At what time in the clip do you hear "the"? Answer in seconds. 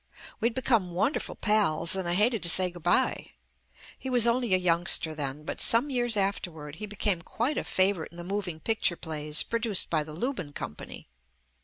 8.17-8.23, 10.03-10.13